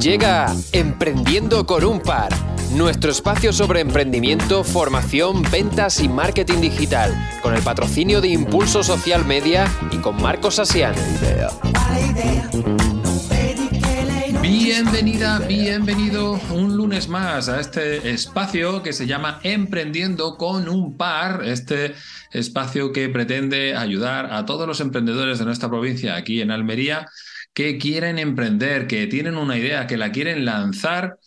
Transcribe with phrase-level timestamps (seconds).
[0.00, 2.32] Llega Emprendiendo con un par,
[2.74, 9.24] nuestro espacio sobre emprendimiento, formación, ventas y marketing digital, con el patrocinio de Impulso Social
[9.24, 10.94] Media y con Marcos Asian.
[14.42, 21.42] Bienvenida, bienvenido un lunes más a este espacio que se llama Emprendiendo con un par,
[21.44, 21.94] este
[22.32, 27.08] espacio que pretende ayudar a todos los emprendedores de nuestra provincia aquí en Almería
[27.56, 31.18] que quieren emprender, que tienen una idea, que la quieren lanzar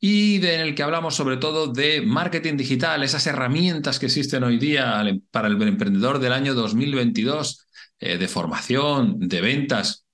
[0.00, 4.56] y en el que hablamos sobre todo de marketing digital, esas herramientas que existen hoy
[4.56, 7.66] día para el emprendedor del año 2022,
[7.98, 10.06] eh, de formación, de ventas.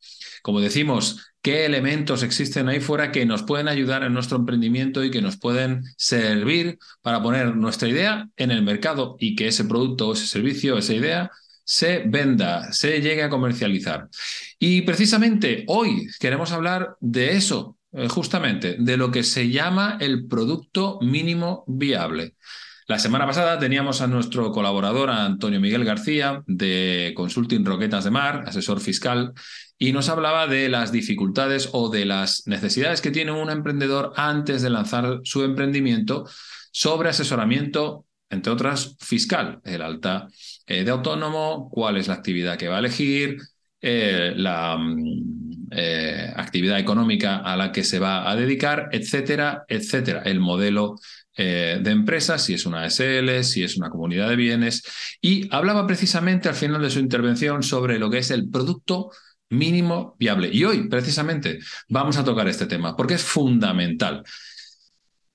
[0.42, 5.12] Como decimos, qué elementos existen ahí fuera que nos pueden ayudar en nuestro emprendimiento y
[5.12, 10.08] que nos pueden servir para poner nuestra idea en el mercado y que ese producto
[10.08, 11.30] o ese servicio, esa idea,
[11.70, 14.08] se venda, se llegue a comercializar.
[14.58, 20.26] Y precisamente hoy queremos hablar de eso, eh, justamente, de lo que se llama el
[20.26, 22.34] producto mínimo viable.
[22.88, 28.42] La semana pasada teníamos a nuestro colaborador, Antonio Miguel García, de Consulting Roquetas de Mar,
[28.48, 29.32] asesor fiscal,
[29.78, 34.60] y nos hablaba de las dificultades o de las necesidades que tiene un emprendedor antes
[34.62, 36.28] de lanzar su emprendimiento
[36.72, 40.28] sobre asesoramiento, entre otras, fiscal, el alta
[40.66, 43.38] eh, de autónomo, cuál es la actividad que va a elegir,
[43.80, 50.22] eh, la mm, eh, actividad económica a la que se va a dedicar, etcétera, etcétera.
[50.24, 50.96] El modelo
[51.36, 54.82] de empresa, si es una SL, si es una comunidad de bienes.
[55.22, 59.10] Y hablaba precisamente al final de su intervención sobre lo que es el producto
[59.48, 60.50] mínimo viable.
[60.52, 61.58] Y hoy, precisamente,
[61.88, 64.22] vamos a tocar este tema porque es fundamental.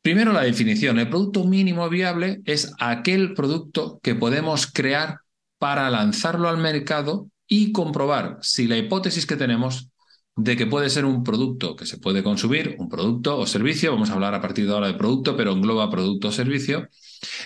[0.06, 1.00] Primero, la definición.
[1.00, 5.22] El producto mínimo viable es aquel producto que podemos crear
[5.58, 9.90] para lanzarlo al mercado y comprobar si la hipótesis que tenemos
[10.36, 14.12] de que puede ser un producto que se puede consumir, un producto o servicio, vamos
[14.12, 16.88] a hablar a partir de ahora de producto, pero engloba producto o servicio,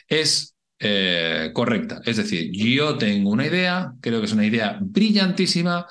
[0.09, 2.02] es eh, correcta.
[2.03, 5.86] Es decir, yo tengo una idea, creo que es una idea brillantísima,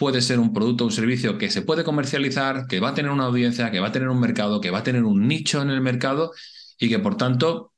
[0.00, 3.10] puede ser un producto o un servicio que se puede comercializar, que va a tener
[3.10, 5.68] una audiencia, que va a tener un mercado, que va a tener un nicho en
[5.68, 6.32] el mercado
[6.78, 7.74] y que por tanto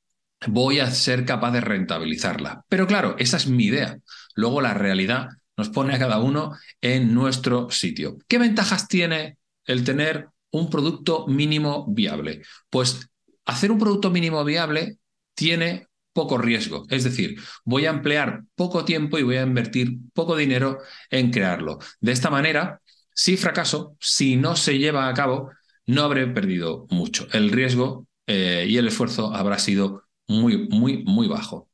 [0.47, 2.65] voy a ser capaz de rentabilizarla.
[2.69, 3.99] Pero claro, esa es mi idea.
[4.37, 8.19] Luego la realidad nos pone a cada uno en nuestro sitio.
[8.29, 12.43] ¿Qué ventajas tiene el tener un producto mínimo viable?
[12.71, 13.11] Pues
[13.47, 14.99] hacer un producto mínimo viable
[15.35, 16.85] tiene poco riesgo.
[16.91, 20.79] Es decir, voy a emplear poco tiempo y voy a invertir poco dinero
[21.11, 21.79] en crearlo.
[22.01, 22.81] De esta manera,
[23.15, 25.51] si fracaso, si no se lleva a cabo,
[25.87, 27.27] no habré perdido mucho.
[27.33, 31.69] El riesgo eh, y el esfuerzo habrá sido muy, muy, muy bajo.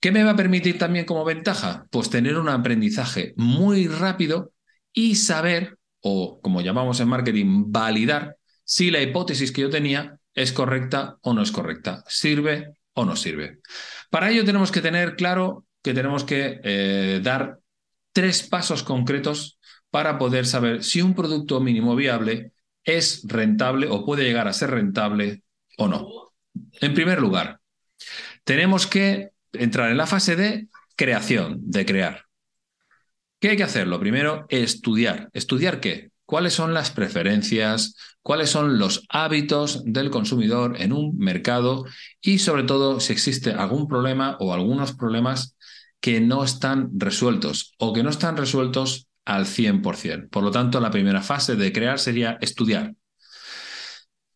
[0.00, 1.86] ¿Qué me va a permitir también como ventaja?
[1.90, 4.52] Pues tener un aprendizaje muy rápido
[4.92, 10.52] y saber, o como llamamos en marketing, validar si la hipótesis que yo tenía es
[10.52, 13.58] correcta o no es correcta, sirve o no sirve.
[14.10, 17.58] Para ello tenemos que tener claro que tenemos que eh, dar
[18.12, 19.58] tres pasos concretos
[19.90, 22.52] para poder saber si un producto mínimo viable
[22.84, 25.42] es rentable o puede llegar a ser rentable
[25.76, 26.32] o no.
[26.80, 27.60] En primer lugar,
[28.44, 32.24] tenemos que entrar en la fase de creación, de crear.
[33.40, 33.86] ¿Qué hay que hacer?
[33.86, 35.30] Lo primero, estudiar.
[35.32, 36.10] ¿Estudiar qué?
[36.28, 37.96] ¿Cuáles son las preferencias?
[38.20, 41.86] ¿Cuáles son los hábitos del consumidor en un mercado?
[42.20, 45.56] Y sobre todo, si existe algún problema o algunos problemas
[46.02, 50.28] que no están resueltos o que no están resueltos al 100%.
[50.28, 52.94] Por lo tanto, la primera fase de crear sería estudiar.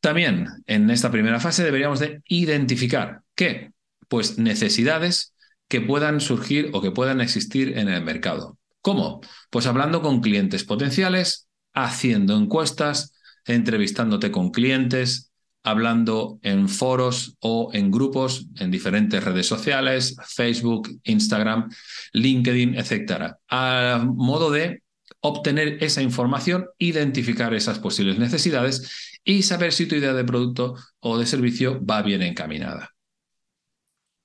[0.01, 3.75] También en esta primera fase deberíamos de identificar qué
[4.09, 5.35] pues necesidades
[5.69, 8.57] que puedan surgir o que puedan existir en el mercado.
[8.81, 9.21] ¿Cómo?
[9.51, 17.91] Pues hablando con clientes potenciales, haciendo encuestas, entrevistándote con clientes, hablando en foros o en
[17.91, 21.71] grupos en diferentes redes sociales, Facebook, Instagram,
[22.13, 23.37] LinkedIn, etc.
[23.49, 24.83] A modo de
[25.21, 31.17] obtener esa información, identificar esas posibles necesidades y saber si tu idea de producto o
[31.17, 32.91] de servicio va bien encaminada.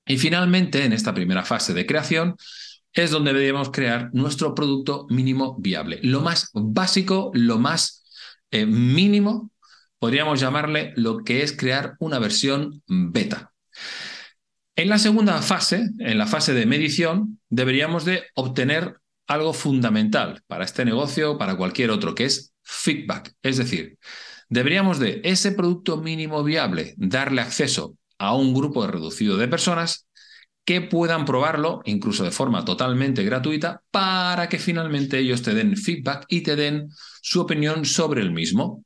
[0.06, 2.36] Y finalmente, en esta primera fase de creación,
[2.92, 6.00] es donde debemos crear nuestro producto mínimo viable.
[6.02, 8.04] Lo más básico, lo más
[8.50, 9.50] eh, mínimo,
[9.98, 13.52] podríamos llamarle lo que es crear una versión beta.
[14.76, 20.64] En la segunda fase, en la fase de medición, deberíamos de obtener algo fundamental para
[20.64, 23.34] este negocio, para cualquier otro, que es feedback.
[23.42, 23.98] Es decir,
[24.48, 30.07] deberíamos de ese producto mínimo viable darle acceso a un grupo reducido de personas
[30.68, 36.26] que puedan probarlo, incluso de forma totalmente gratuita, para que finalmente ellos te den feedback
[36.28, 36.90] y te den
[37.22, 38.84] su opinión sobre el mismo.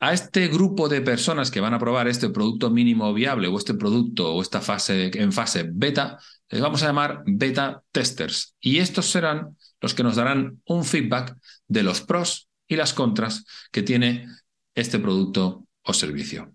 [0.00, 3.74] A este grupo de personas que van a probar este producto mínimo viable o este
[3.74, 8.56] producto o esta fase en fase beta, les vamos a llamar beta testers.
[8.58, 11.36] Y estos serán los que nos darán un feedback
[11.68, 14.26] de los pros y las contras que tiene
[14.74, 16.52] este producto o servicio.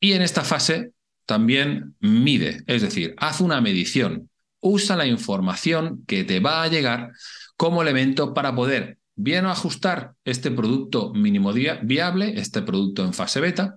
[0.00, 0.94] Y en esta fase
[1.28, 4.30] también mide, es decir, haz una medición,
[4.60, 7.12] usa la información que te va a llegar
[7.58, 13.76] como elemento para poder bien ajustar este producto mínimo viable, este producto en fase beta,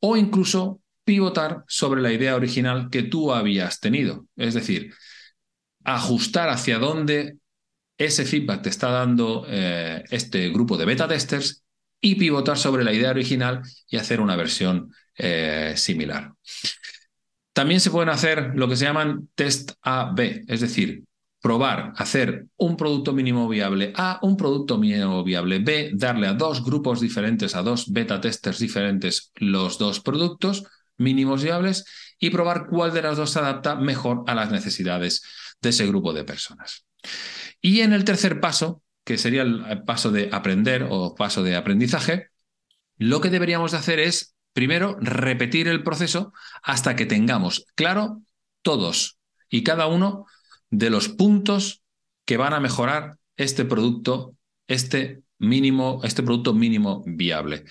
[0.00, 4.26] o incluso pivotar sobre la idea original que tú habías tenido.
[4.36, 4.92] Es decir,
[5.84, 7.38] ajustar hacia dónde
[7.96, 11.64] ese feedback te está dando eh, este grupo de beta testers
[11.98, 16.32] y pivotar sobre la idea original y hacer una versión eh, similar.
[17.52, 21.04] También se pueden hacer lo que se llaman test A-B, es decir,
[21.40, 26.64] probar, hacer un producto mínimo viable A, un producto mínimo viable B, darle a dos
[26.64, 30.64] grupos diferentes, a dos beta testers diferentes los dos productos
[30.98, 31.84] mínimos viables
[32.18, 35.22] y probar cuál de las dos se adapta mejor a las necesidades
[35.60, 36.84] de ese grupo de personas.
[37.60, 42.28] Y en el tercer paso, que sería el paso de aprender o paso de aprendizaje,
[42.98, 46.32] lo que deberíamos de hacer es, primero, repetir el proceso
[46.62, 48.22] hasta que tengamos claro
[48.62, 49.18] todos
[49.48, 50.26] y cada uno
[50.70, 51.82] de los puntos
[52.24, 54.36] que van a mejorar este producto,
[54.68, 57.64] este mínimo, este producto mínimo viable.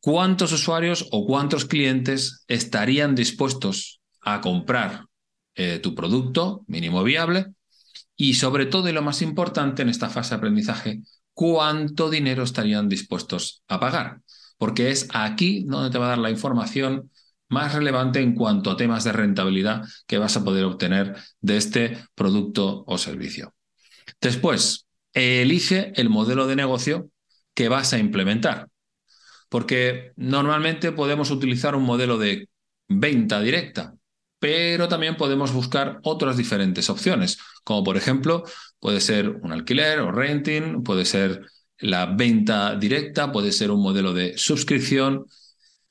[0.00, 5.06] ¿Cuántos usuarios o cuántos clientes estarían dispuestos a comprar
[5.54, 7.46] eh, tu producto mínimo viable?
[8.16, 11.02] Y sobre todo, y lo más importante en esta fase de aprendizaje,
[11.34, 14.20] ¿cuánto dinero estarían dispuestos a pagar?
[14.62, 17.10] Porque es aquí donde te va a dar la información
[17.48, 21.98] más relevante en cuanto a temas de rentabilidad que vas a poder obtener de este
[22.14, 23.56] producto o servicio.
[24.20, 27.10] Después, elige el modelo de negocio
[27.54, 28.68] que vas a implementar,
[29.48, 32.48] porque normalmente podemos utilizar un modelo de
[32.86, 33.96] venta directa,
[34.38, 38.44] pero también podemos buscar otras diferentes opciones, como por ejemplo
[38.78, 41.48] puede ser un alquiler o renting, puede ser
[41.82, 45.26] la venta directa, puede ser un modelo de suscripción,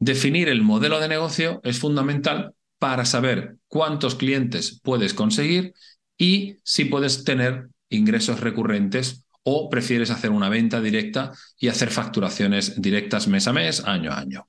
[0.02, 5.76] Definir el modelo de negocio es fundamental para saber cuántos clientes puedes conseguir
[6.18, 12.82] y si puedes tener ingresos recurrentes o prefieres hacer una venta directa y hacer facturaciones
[12.82, 14.48] directas mes a mes, año a año.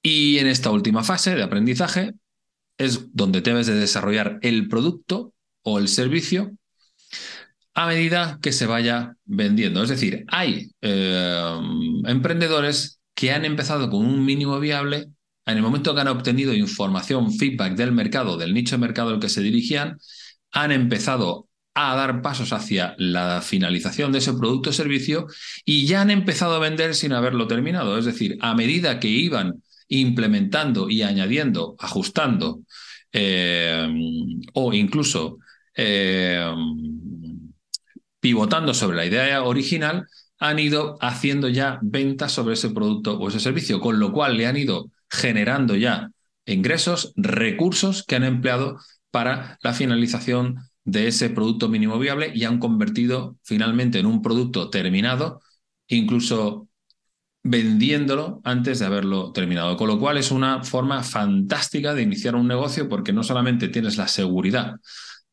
[0.00, 2.14] Y en esta última fase de aprendizaje
[2.78, 6.52] es donde debes de desarrollar el producto o el servicio
[7.74, 9.82] a medida que se vaya vendiendo.
[9.82, 11.58] Es decir, hay eh,
[12.06, 15.08] emprendedores que han empezado con un mínimo viable,
[15.46, 19.20] en el momento que han obtenido información, feedback del mercado, del nicho de mercado al
[19.20, 19.98] que se dirigían,
[20.52, 25.26] han empezado a dar pasos hacia la finalización de ese producto o servicio
[25.64, 27.98] y ya han empezado a vender sin haberlo terminado.
[27.98, 32.60] Es decir, a medida que iban implementando y añadiendo, ajustando
[33.12, 33.88] eh,
[34.54, 35.38] o incluso
[35.76, 36.54] eh,
[38.24, 40.06] pivotando sobre la idea original,
[40.38, 44.46] han ido haciendo ya ventas sobre ese producto o ese servicio, con lo cual le
[44.46, 46.10] han ido generando ya
[46.46, 48.78] ingresos, recursos que han empleado
[49.10, 54.70] para la finalización de ese producto mínimo viable y han convertido finalmente en un producto
[54.70, 55.42] terminado,
[55.88, 56.66] incluso
[57.42, 59.76] vendiéndolo antes de haberlo terminado.
[59.76, 63.98] Con lo cual es una forma fantástica de iniciar un negocio porque no solamente tienes
[63.98, 64.76] la seguridad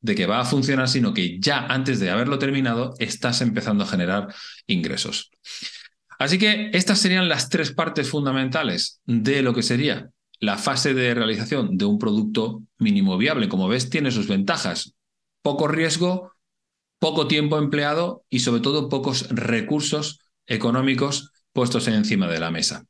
[0.01, 3.88] de que va a funcionar, sino que ya antes de haberlo terminado estás empezando a
[3.88, 4.34] generar
[4.67, 5.31] ingresos.
[6.20, 11.13] Así que estas serían las tres partes fundamentales de lo que sería la fase de
[11.13, 13.48] realización de un producto mínimo viable.
[13.48, 14.96] Como ves, tiene sus ventajas.
[15.43, 16.34] Poco riesgo,
[17.00, 22.86] poco tiempo empleado y sobre todo pocos recursos económicos puestos encima de la mesa.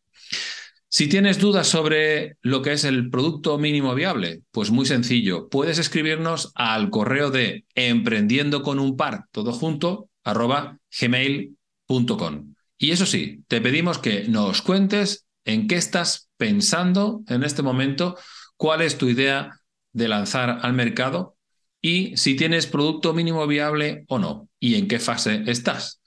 [0.94, 5.80] Si tienes dudas sobre lo que es el producto mínimo viable, pues muy sencillo, puedes
[5.80, 12.56] escribirnos al correo de emprendiendo con un par, todo junto, arroba gmail.com.
[12.78, 18.18] Y eso sí, te pedimos que nos cuentes en qué estás pensando en este momento,
[18.58, 19.62] cuál es tu idea
[19.94, 21.38] de lanzar al mercado
[21.82, 26.01] y si tienes producto mínimo viable o no y en qué fase estás.